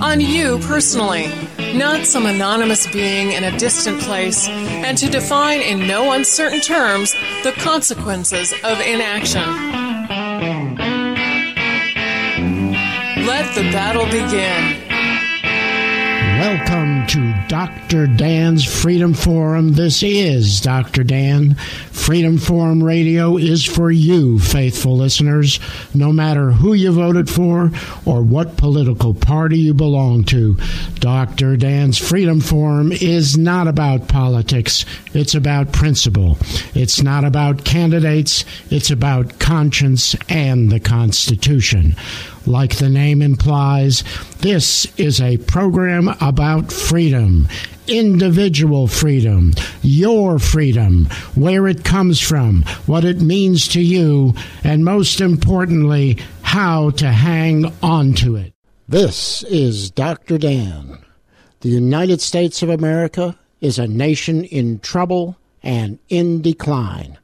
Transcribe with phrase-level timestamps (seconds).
[0.00, 1.30] on you personally
[1.76, 7.12] not some anonymous being in a distant place, and to define in no uncertain terms
[7.42, 9.44] the consequences of inaction.
[13.26, 14.85] Let the battle begin.
[16.38, 18.06] Welcome to Dr.
[18.06, 19.72] Dan's Freedom Forum.
[19.72, 21.02] This is Dr.
[21.02, 21.54] Dan.
[21.54, 25.58] Freedom Forum Radio is for you, faithful listeners,
[25.94, 27.70] no matter who you voted for
[28.04, 30.58] or what political party you belong to.
[30.96, 31.56] Dr.
[31.56, 36.36] Dan's Freedom Forum is not about politics, it's about principle.
[36.74, 41.96] It's not about candidates, it's about conscience and the Constitution.
[42.46, 44.04] Like the name implies,
[44.38, 47.48] this is a program about freedom,
[47.88, 49.52] individual freedom,
[49.82, 56.90] your freedom, where it comes from, what it means to you, and most importantly, how
[56.90, 58.52] to hang on to it.
[58.88, 60.38] This is Dr.
[60.38, 60.98] Dan.
[61.60, 67.18] The United States of America is a nation in trouble and in decline.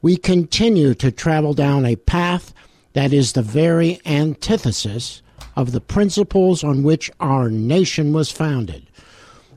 [0.00, 2.54] We continue to travel down a path
[2.94, 5.22] that is the very antithesis
[5.56, 8.86] of the principles on which our nation was founded.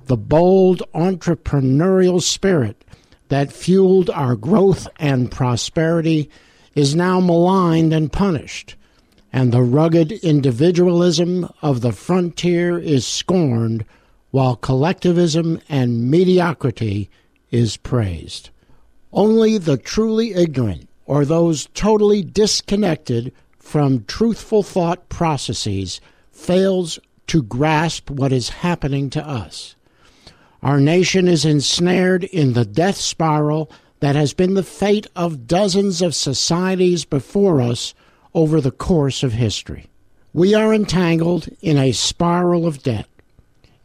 [0.05, 2.83] The bold entrepreneurial spirit
[3.29, 6.29] that fueled our growth and prosperity
[6.75, 8.75] is now maligned and punished,
[9.33, 13.85] and the rugged individualism of the frontier is scorned
[14.31, 17.09] while collectivism and mediocrity
[17.51, 18.49] is praised.
[19.11, 25.99] Only the truly ignorant or those totally disconnected from truthful thought processes
[26.31, 29.75] fails to grasp what is happening to us.
[30.61, 36.01] Our nation is ensnared in the death spiral that has been the fate of dozens
[36.01, 37.93] of societies before us
[38.33, 39.87] over the course of history.
[40.33, 43.07] We are entangled in a spiral of debt.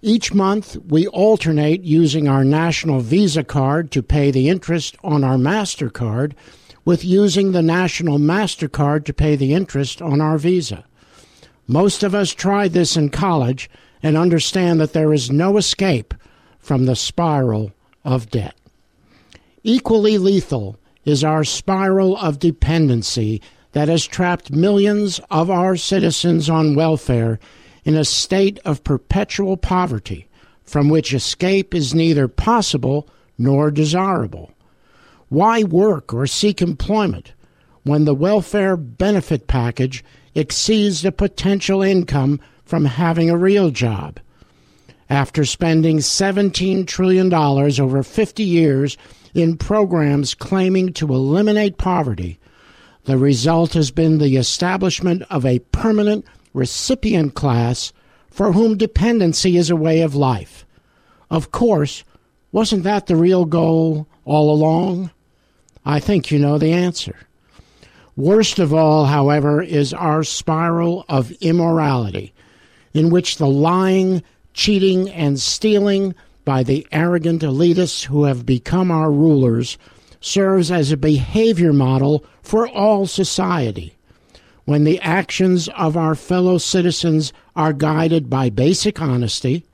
[0.03, 5.37] Each month, we alternate using our national Visa card to pay the interest on our
[5.37, 6.33] MasterCard
[6.85, 10.85] with using the National MasterCard to pay the interest on our Visa.
[11.67, 13.71] Most of us tried this in college
[14.03, 16.13] and understand that there is no escape
[16.59, 17.73] from the spiral
[18.05, 18.57] of debt.
[19.63, 23.41] Equally lethal is our spiral of dependency
[23.73, 27.39] that has trapped millions of our citizens on welfare
[27.85, 30.29] in a state of perpetual poverty
[30.63, 34.53] from which escape is neither possible nor desirable.
[35.33, 37.33] Why work or seek employment
[37.85, 40.05] when the welfare benefit package
[40.35, 44.21] exceeds the potential income from having a real job?
[45.09, 48.99] After spending $17 trillion over 50 years
[49.33, 52.39] in programs claiming to eliminate poverty,
[53.05, 57.95] the result has been the establishment of a permanent recipient class
[58.31, 60.67] for whom dependency is a way of life.
[61.31, 62.05] Of course,
[62.53, 65.11] wasn't that the real goal all along?
[65.85, 67.17] I think you know the answer.
[68.17, 72.33] Worst of all, however, is our spiral of immorality,
[72.93, 74.23] in which the lying,
[74.53, 79.79] cheating, and stealing by the arrogant elitists who have become our rulers
[80.21, 83.97] serves as a behavior model for all society.
[84.65, 89.65] When the actions of our fellow citizens are guided by basic honesty,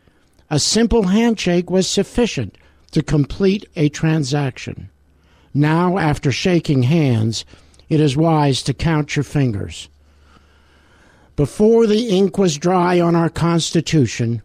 [0.48, 2.56] a simple handshake was sufficient
[2.92, 4.88] to complete a transaction.
[5.58, 7.44] Now, after shaking hands,
[7.88, 9.88] it is wise to count your fingers.
[11.34, 14.42] Before the ink was dry on our Constitution,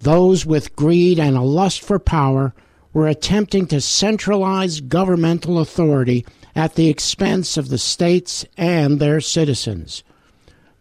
[0.00, 2.52] those with greed and a lust for power
[2.92, 10.04] were attempting to centralize governmental authority at the expense of the states and their citizens.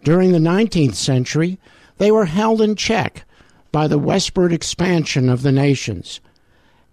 [0.03, 1.57] During the 19th century,
[1.99, 3.23] they were held in check
[3.71, 6.19] by the westward expansion of the nations.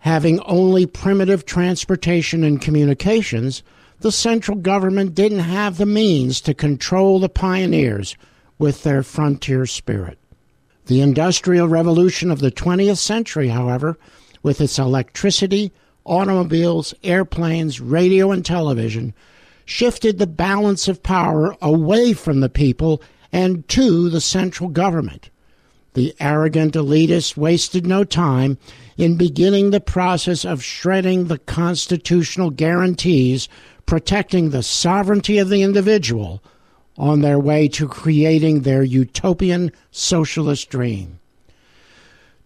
[0.00, 3.62] Having only primitive transportation and communications,
[4.00, 8.16] the central government didn't have the means to control the pioneers
[8.58, 10.18] with their frontier spirit.
[10.86, 13.98] The Industrial Revolution of the 20th century, however,
[14.42, 15.70] with its electricity,
[16.06, 19.12] automobiles, airplanes, radio, and television,
[19.66, 23.02] shifted the balance of power away from the people
[23.32, 25.30] and to the central government.
[25.94, 28.58] The arrogant elitists wasted no time
[28.96, 33.48] in beginning the process of shredding the constitutional guarantees
[33.86, 36.42] protecting the sovereignty of the individual
[36.96, 41.18] on their way to creating their utopian socialist dream.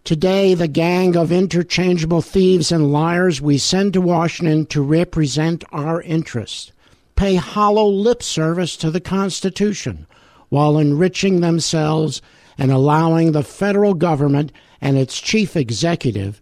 [0.05, 6.00] Today, the gang of interchangeable thieves and liars we send to Washington to represent our
[6.02, 6.73] interests
[7.17, 10.06] pay hollow lip service to the Constitution
[10.49, 12.20] while enriching themselves
[12.58, 16.40] and allowing the federal government and its chief executive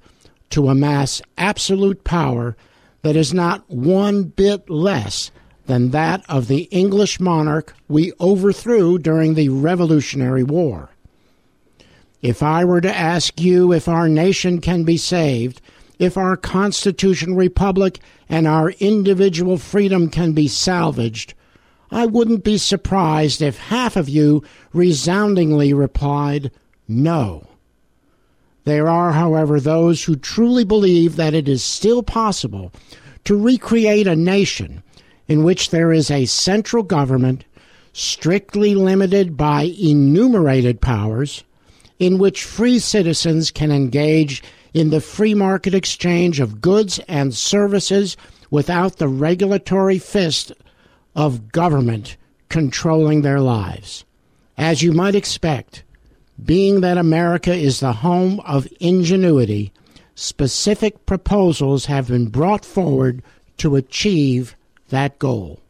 [0.50, 2.56] to amass absolute power
[3.02, 5.30] that is not one bit less
[5.66, 10.90] than that of the English monarch we overthrew during the Revolutionary War.
[12.20, 15.60] If I were to ask you if our nation can be saved,
[15.98, 21.34] if our constitutional republic and our individual freedom can be salvaged,
[21.92, 24.42] I wouldn't be surprised if half of you
[24.72, 26.50] resoundingly replied,
[26.88, 27.46] no.
[28.64, 32.72] There are, however, those who truly believe that it is still possible
[33.24, 34.82] to recreate a nation
[35.28, 37.44] in which there is a central government
[37.92, 41.44] strictly limited by enumerated powers,
[41.98, 44.42] in which free citizens can engage
[44.72, 48.16] in the free market exchange of goods and services
[48.50, 50.52] without the regulatory fist
[51.14, 52.16] of government
[52.48, 54.04] controlling their lives.
[54.58, 55.82] As you might expect,
[56.44, 59.72] being that America is the home of ingenuity,
[60.14, 63.22] specific proposals have been brought forward
[63.58, 64.56] to achieve
[64.88, 65.60] that goal.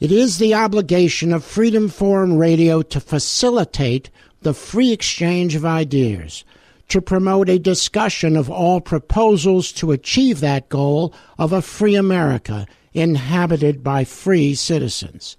[0.00, 4.10] It is the obligation of Freedom Forum Radio to facilitate
[4.42, 6.44] the free exchange of ideas,
[6.88, 12.66] to promote a discussion of all proposals to achieve that goal of a free America
[12.92, 15.36] inhabited by free citizens.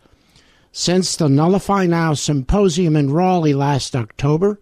[0.71, 4.59] Since the Nullify Now symposium in Raleigh last October,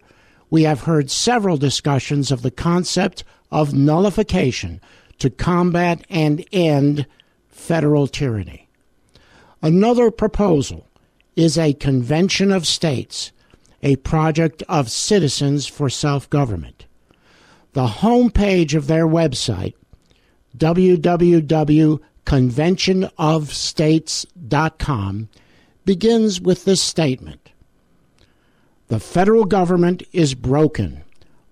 [0.50, 4.80] we have heard several discussions of the concept of nullification
[5.18, 7.06] to combat and end
[7.48, 8.68] federal tyranny.
[9.60, 10.86] Another proposal
[11.36, 13.32] is a convention of states,
[13.82, 16.86] a project of citizens for self government.
[17.74, 19.74] The homepage of their website,
[22.28, 25.28] www.conventionofstates.com,
[25.84, 27.50] begins with this statement
[28.88, 31.02] The federal government is broken.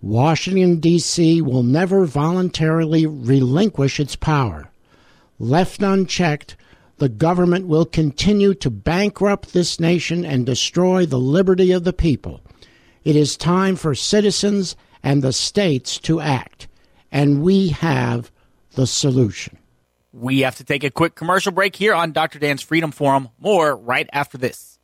[0.02, 1.40] Washington, D.C.
[1.40, 4.68] will never voluntarily relinquish its power.
[5.38, 6.56] Left unchecked,
[6.98, 12.42] the government will continue to bankrupt this nation and destroy the liberty of the people.
[13.02, 16.68] It is time for citizens and the states to act,
[17.10, 18.30] and we have
[18.74, 19.56] the solution.
[20.18, 22.38] We have to take a quick commercial break here on Dr.
[22.38, 23.28] Dan's Freedom Forum.
[23.38, 24.78] More right after this.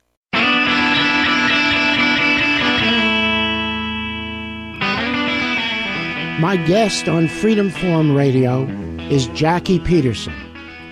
[6.39, 8.65] My guest on Freedom Forum Radio
[9.09, 10.35] is Jackie Peterson,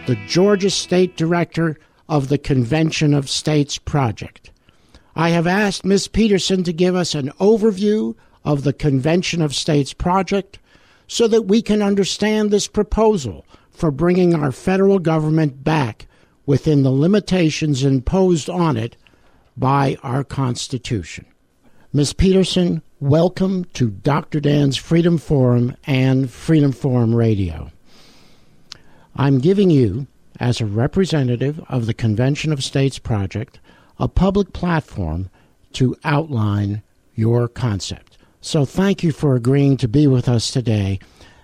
[0.07, 1.77] the Georgia State Director
[2.09, 4.53] of the Convention of States Project.
[5.15, 6.09] I have asked Ms.
[6.09, 8.15] Peterson to give us an overview
[8.47, 10.59] of the Convention of States Project
[11.09, 13.45] so that we can understand this proposal
[13.81, 16.07] for bringing our federal government back
[16.45, 18.95] within the limitations imposed on it
[19.57, 21.25] by our Constitution.
[21.91, 22.13] Ms.
[22.13, 24.39] Peterson, welcome to Dr.
[24.39, 27.71] Dan's Freedom Forum and Freedom Forum Radio.
[29.17, 30.07] I'm giving you,
[30.39, 33.61] as a representative of the Convention of States Project,
[33.99, 35.31] a public platform
[35.73, 36.83] to outline
[37.15, 38.19] your concept.
[38.43, 41.01] So thank you for agreeing to be with us today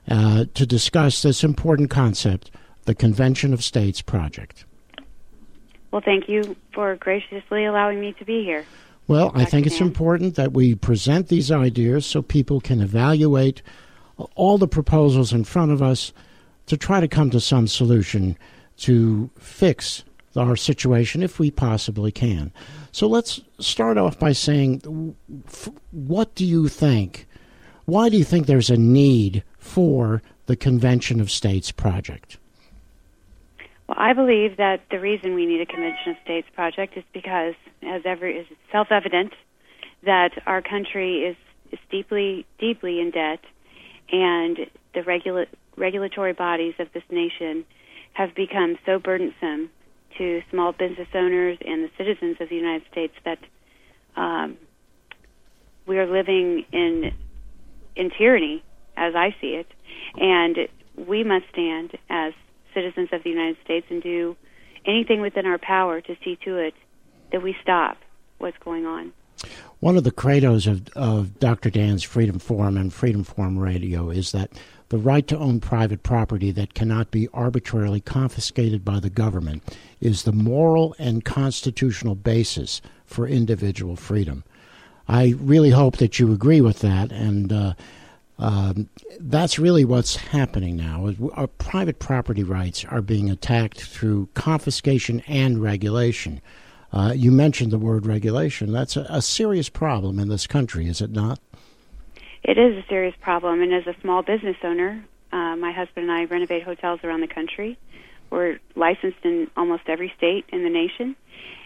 [0.09, 2.51] uh, to discuss this important concept,
[2.85, 4.65] the Convention of States Project.
[5.91, 8.65] Well, thank you for graciously allowing me to be here.
[9.09, 9.41] Well, Dr.
[9.41, 13.63] I think it's important that we present these ideas so people can evaluate
[14.35, 16.13] all the proposals in front of us
[16.67, 18.37] to try to come to some solution
[18.79, 20.05] to fix
[20.37, 22.53] our situation if we possibly can.
[22.93, 25.15] So let's start off by saying
[25.93, 27.27] what do you think?
[27.85, 32.39] Why do you think there's a need for the Convention of States project?
[33.89, 37.55] Well, I believe that the reason we need a Convention of States project is because,
[37.83, 39.33] as ever is self-evident,
[40.05, 41.37] that our country is,
[41.73, 43.41] is deeply, deeply in debt,
[44.11, 44.59] and
[44.95, 45.47] the regula-
[45.77, 47.65] regulatory bodies of this nation
[48.13, 49.71] have become so burdensome
[50.17, 53.39] to small business owners and the citizens of the United States that
[54.17, 54.57] um,
[55.87, 57.13] we are living in
[57.95, 58.63] in tyranny,
[58.97, 59.67] as I see it,
[60.17, 62.33] and we must stand as
[62.75, 64.37] citizens of the United States and do
[64.85, 66.75] anything within our power to see to it
[67.33, 67.99] that we stop
[68.39, 69.13] what's going on.
[69.81, 71.71] One of the credos of, of Dr.
[71.71, 74.51] Dan's Freedom Forum and Freedom Forum Radio is that
[74.89, 80.23] the right to own private property that cannot be arbitrarily confiscated by the government is
[80.23, 84.45] the moral and constitutional basis for individual freedom.
[85.09, 87.75] I really hope that you agree with that, and uh,
[88.39, 88.89] um,
[89.19, 91.11] that's really what's happening now.
[91.33, 96.43] Our private property rights are being attacked through confiscation and regulation.
[96.93, 98.73] Uh, you mentioned the word regulation.
[98.73, 101.41] That's a, a, serious problem in this country, is it not?
[102.43, 103.61] It is a serious problem.
[103.61, 107.29] And as a small business owner, uh, my husband and I renovate hotels around the
[107.29, 107.79] country.
[108.31, 111.17] We're licensed in almost every state in the nation,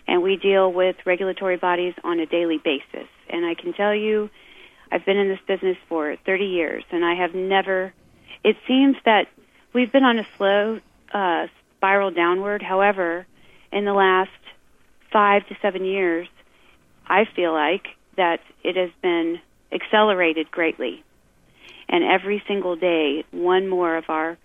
[0.06, 3.08] and we deal with regulatory bodies on a daily basis.
[3.28, 4.30] And I can tell you,
[4.90, 7.92] I've been in this business for 30 years, and I have never.
[8.42, 9.28] It seems that
[9.72, 10.80] we've been on a slow
[11.12, 12.62] uh, spiral downward.
[12.62, 13.26] However,
[13.72, 14.30] in the last
[15.12, 16.28] five to seven years,
[17.06, 19.40] I feel like that it has been
[19.72, 21.04] accelerated greatly,
[21.88, 24.36] and every single day, one more of our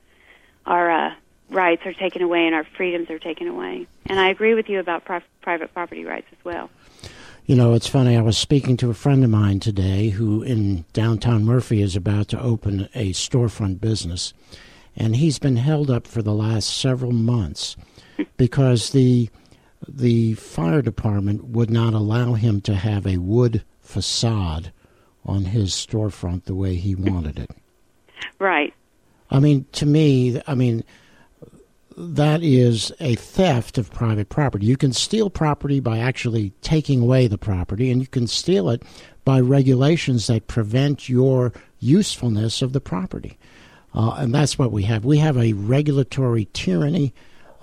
[0.66, 1.14] our uh,
[1.50, 3.88] rights are taken away and our freedoms are taken away.
[4.08, 6.70] And I agree with you about pri- private property rights as well.
[7.48, 8.18] You know, it's funny.
[8.18, 12.28] I was speaking to a friend of mine today who in downtown Murphy is about
[12.30, 14.34] to open a storefront business.
[14.96, 17.76] And he's been held up for the last several months
[18.38, 19.30] because the
[19.88, 24.72] the fire department would not allow him to have a wood facade
[25.24, 27.52] on his storefront the way he wanted it.
[28.38, 28.74] Right.
[29.30, 30.84] I mean, to me, I mean,
[31.98, 34.66] that is a theft of private property.
[34.66, 38.84] You can steal property by actually taking away the property, and you can steal it
[39.24, 43.38] by regulations that prevent your usefulness of the property.
[43.94, 45.06] Uh, and that's what we have.
[45.06, 47.14] We have a regulatory tyranny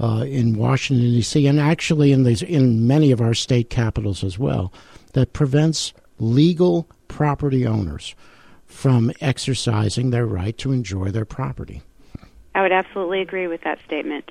[0.01, 1.47] uh, in Washington D.C.
[1.47, 4.73] and actually in these in many of our state capitals as well
[5.13, 8.15] that prevents legal property owners
[8.65, 11.83] from exercising their right to enjoy their property.
[12.55, 14.31] I would absolutely agree with that statement.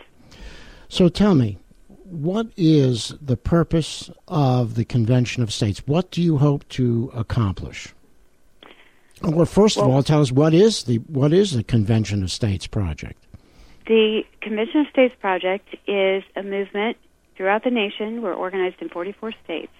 [0.89, 5.81] So tell me, what is the purpose of the Convention of States?
[5.85, 7.93] What do you hope to accomplish?
[9.21, 12.31] Well, first well, of all, tell us what is the what is the Convention of
[12.31, 13.23] States project?
[13.87, 16.97] The Convention of States project is a movement
[17.37, 18.21] throughout the nation.
[18.21, 19.71] We're organized in 44 states,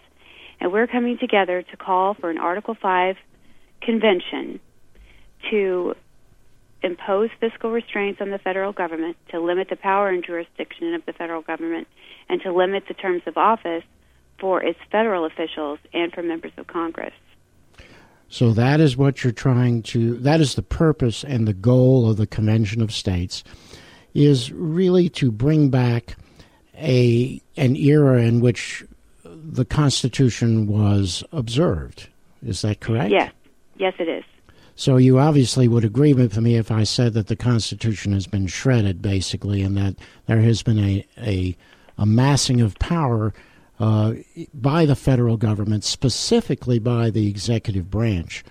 [0.60, 3.18] and we're coming together to call for an Article 5
[3.82, 4.60] convention
[5.50, 5.96] to
[6.84, 11.14] impose fiscal restraints on the federal government, to limit the power and jurisdiction of the
[11.14, 11.88] federal government,
[12.30, 13.84] and to limit the terms of office
[14.40, 17.14] for its federal officials and for members of Congress.
[18.28, 22.16] So that is what you're trying to that is the purpose and the goal of
[22.16, 23.44] the Convention of States
[24.14, 26.16] is really to bring back
[26.76, 28.86] a an era in which
[29.26, 32.08] the Constitution was observed.
[32.42, 33.12] Is that correct?
[33.12, 33.34] Yes.
[33.76, 34.24] Yes it is.
[34.76, 38.48] So you obviously would agree with me if I said that the Constitution has been
[38.48, 41.58] shredded, basically, and that there has been a, a
[41.98, 43.34] amassing of power
[43.80, 44.14] uh,
[44.54, 48.44] by the federal government, specifically by the executive branch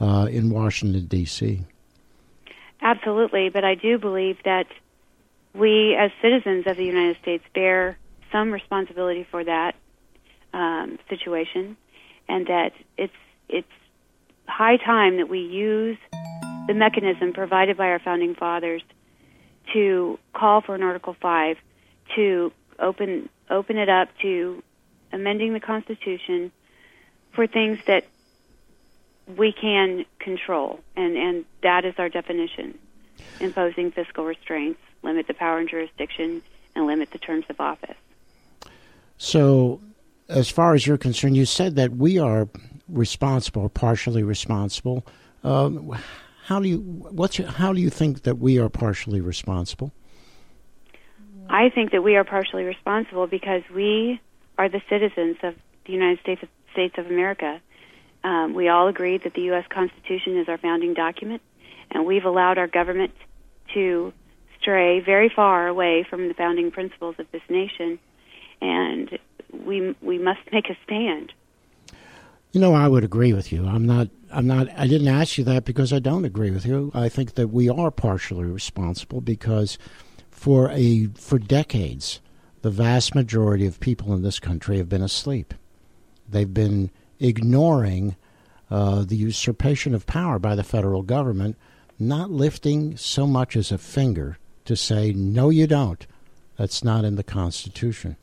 [0.00, 1.64] uh, in Washington, D.C.
[2.80, 4.66] Absolutely, but I do believe that
[5.54, 7.98] we, as citizens of the United States, bear
[8.30, 9.74] some responsibility for that
[10.52, 11.76] um, situation,
[12.28, 13.14] and that it's
[13.48, 13.68] it's
[14.46, 15.98] high time that we use
[16.66, 18.82] the mechanism provided by our founding fathers
[19.72, 21.58] to call for an Article 5
[22.16, 24.62] to open open it up to
[25.12, 26.50] amending the Constitution
[27.32, 28.04] for things that
[29.36, 32.78] we can control, and, and that is our definition
[33.40, 36.42] imposing fiscal restraints, limit the power and jurisdiction,
[36.74, 37.96] and limit the terms of office.
[39.18, 39.80] So,
[40.28, 42.48] as far as you're concerned, you said that we are
[42.88, 45.06] responsible, or partially responsible.
[45.42, 45.96] Um,
[46.46, 49.92] how do you what's your, how do you think that we are partially responsible?
[51.48, 54.20] I think that we are partially responsible because we
[54.58, 55.54] are the citizens of
[55.86, 57.60] the United States of, States of America.
[58.22, 59.64] Um, we all agree that the U.S.
[59.68, 61.42] Constitution is our founding document,
[61.90, 63.12] and we've allowed our government
[63.74, 64.12] to
[64.60, 67.98] stray very far away from the founding principles of this nation,
[68.60, 69.18] and
[69.52, 71.32] we we must make a stand.
[72.54, 73.66] You know, I would agree with you.
[73.66, 74.10] I'm not.
[74.30, 74.68] I'm not.
[74.78, 76.92] I didn't ask you that because I don't agree with you.
[76.94, 79.76] I think that we are partially responsible because
[80.30, 82.20] for a for decades,
[82.62, 85.52] the vast majority of people in this country have been asleep.
[86.28, 88.14] They've been ignoring
[88.70, 91.56] uh, the usurpation of power by the federal government,
[91.98, 96.06] not lifting so much as a finger to say, no, you don't.
[96.56, 98.16] That's not in the Constitution.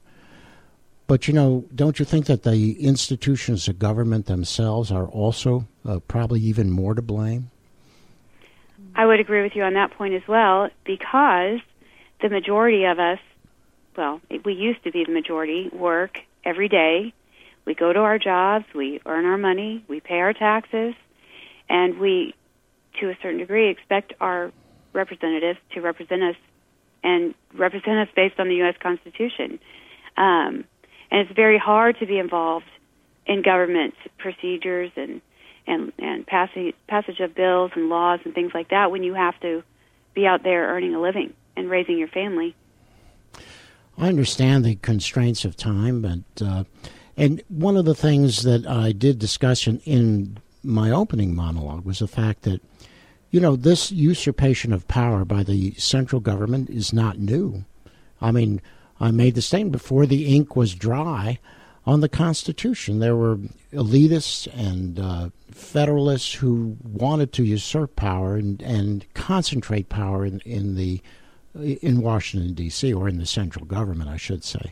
[1.11, 5.99] But you know, don't you think that the institutions of government themselves are also uh,
[6.07, 7.51] probably even more to blame?
[8.95, 11.59] I would agree with you on that point as well, because
[12.21, 13.19] the majority of us,
[13.97, 17.13] well, we used to be the majority, work every day.
[17.65, 20.93] We go to our jobs, we earn our money, we pay our taxes,
[21.67, 22.35] and we,
[23.01, 24.53] to a certain degree, expect our
[24.93, 26.35] representatives to represent us
[27.03, 28.75] and represent us based on the U.S.
[28.81, 29.59] Constitution.
[30.15, 30.63] Um,
[31.11, 32.65] and it's very hard to be involved
[33.25, 35.21] in government procedures and
[35.67, 39.39] and and passing passage of bills and laws and things like that when you have
[39.41, 39.63] to
[40.13, 42.55] be out there earning a living and raising your family.
[43.97, 46.63] I understand the constraints of time, but uh,
[47.15, 51.99] and one of the things that I did discuss in, in my opening monologue was
[51.99, 52.61] the fact that
[53.29, 57.63] you know this usurpation of power by the central government is not new.
[58.19, 58.61] I mean,
[59.01, 61.39] I made the statement before the ink was dry
[61.85, 62.99] on the Constitution.
[62.99, 63.37] There were
[63.73, 70.75] elitists and uh, federalists who wanted to usurp power and, and concentrate power in, in
[70.75, 71.01] the
[71.53, 72.93] in Washington D.C.
[72.93, 74.71] or in the central government, I should say.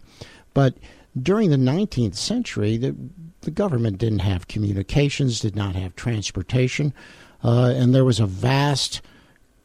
[0.54, 0.76] But
[1.22, 2.96] during the 19th century, the,
[3.42, 6.94] the government didn't have communications, did not have transportation,
[7.44, 9.02] uh, and there was a vast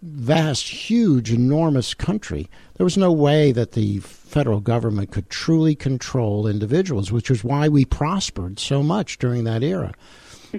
[0.04, 6.46] vast, huge, enormous country, there was no way that the federal government could truly control
[6.46, 9.94] individuals, which is why we prospered so much during that era.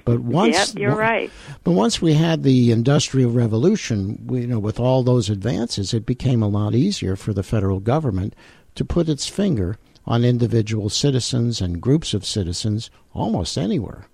[0.04, 1.32] But once yep, you're right.
[1.64, 6.06] But once we had the industrial revolution, we, you know, with all those advances, it
[6.06, 8.36] became a lot easier for the federal government
[8.74, 14.08] to put its finger on individual citizens and groups of citizens almost anywhere.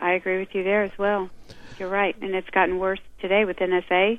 [0.00, 1.30] I agree with you there as well
[1.78, 4.18] you're right, and it's gotten worse today with NSA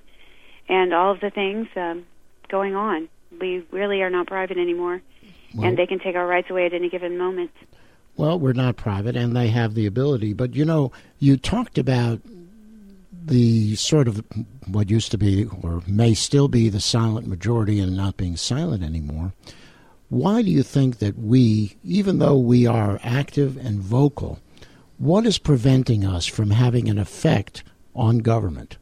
[0.67, 2.06] and all of the things um,
[2.48, 3.10] going on.
[3.39, 5.02] We really are not private anymore,
[5.54, 7.52] well, and they can take our rights away at any given moment.
[8.17, 10.34] Well, we're not private, and they have the ability.
[10.34, 12.22] But you know, you talked about
[13.26, 14.24] the sort of
[14.67, 18.84] what used to be or may still be the silent majority and not being silent
[18.84, 19.34] anymore.
[20.10, 24.39] Why do you think that we, even though we are active and vocal,
[24.99, 27.63] what is preventing us from having an effect
[27.95, 28.77] on government?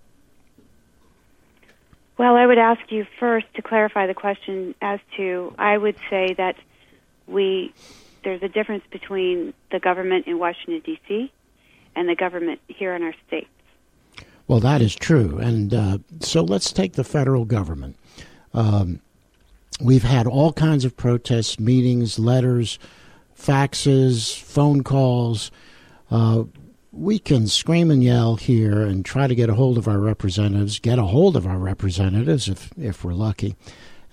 [2.17, 6.33] Well, I would ask you first to clarify the question as to I would say
[6.33, 6.55] that
[7.27, 7.73] we
[8.23, 11.31] there's a difference between the government in Washington D.C.
[11.95, 13.47] and the government here in our states.
[14.47, 17.95] Well, that is true, and uh, so let's take the federal government.
[18.53, 19.01] Um,
[19.79, 22.79] we've had all kinds of protests, meetings, letters,
[23.37, 25.51] faxes, phone calls
[26.09, 26.43] uh,
[26.91, 30.79] we can scream and yell here and try to get a hold of our representatives,
[30.79, 33.55] get a hold of our representatives if, if we're lucky.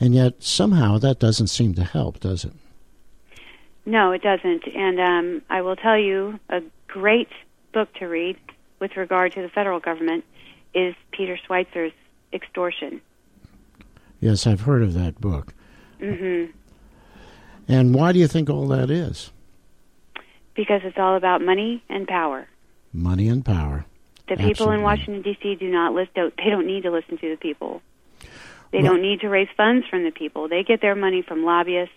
[0.01, 2.53] And yet, somehow, that doesn't seem to help, does it?
[3.87, 4.67] No, it doesn't.
[4.67, 7.29] And um, I will tell you a great
[7.73, 8.37] book to read
[8.81, 10.25] with regard to the federal government
[10.75, 11.93] is Peter Schweizer's
[12.33, 13.01] Extortion.
[14.21, 15.55] Yes, I've heard of that book.
[16.01, 16.51] Mm-hmm.
[17.69, 19.31] And why do you think all that is?
[20.55, 22.49] Because it's all about money and power.
[22.93, 23.85] Money and power.
[24.29, 24.77] The people Absolutely.
[24.77, 25.55] in Washington D.C.
[25.57, 26.13] do not list.
[26.15, 27.83] They don't need to listen to the people.
[28.71, 30.49] They well, don't need to raise funds from the people.
[30.49, 31.95] They get their money from lobbyists,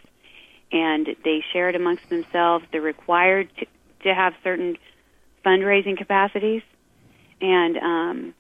[0.72, 2.66] and they share it amongst themselves.
[2.72, 3.66] They're required to,
[4.04, 4.78] to have certain
[5.46, 6.64] fundraising capacities,
[7.40, 8.34] and um,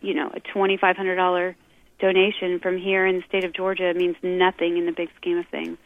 [0.00, 1.54] you know, a twenty five hundred dollar
[1.98, 5.46] donation from here in the state of Georgia means nothing in the big scheme of
[5.48, 5.78] things.